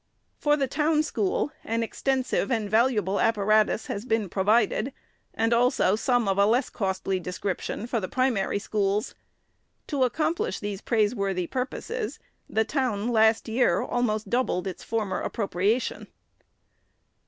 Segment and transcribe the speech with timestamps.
[0.39, 4.93] For the town school, an extensive and valuable appa ratus has been provided,
[5.31, 9.13] and also some of a less costly description for the primary schools.
[9.85, 12.17] To accomplish these praiseworthy purposes,
[12.49, 16.07] the town, last year, almost doubled its former appropriation.